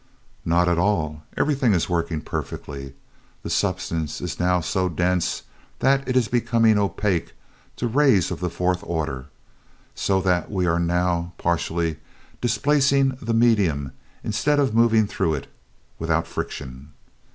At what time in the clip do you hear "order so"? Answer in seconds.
8.81-10.19